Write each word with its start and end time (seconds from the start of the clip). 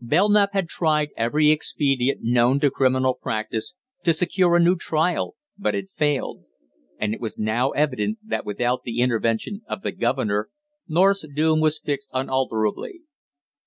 Belknap 0.00 0.54
had 0.54 0.70
tried 0.70 1.10
every 1.18 1.50
expedient 1.50 2.20
known 2.22 2.58
to 2.60 2.70
criminal 2.70 3.12
practice 3.12 3.74
to 4.04 4.14
secure 4.14 4.56
a 4.56 4.58
new 4.58 4.74
trial 4.74 5.36
but 5.58 5.74
had 5.74 5.90
failed, 5.94 6.44
and 6.98 7.12
it 7.12 7.20
was 7.20 7.38
now 7.38 7.72
evident 7.72 8.16
that 8.24 8.46
without 8.46 8.84
the 8.84 9.00
intervention 9.00 9.60
of 9.68 9.82
the 9.82 9.92
governor, 9.92 10.48
North's 10.88 11.26
doom 11.34 11.60
was 11.60 11.78
fixed 11.78 12.08
unalterably. 12.14 13.02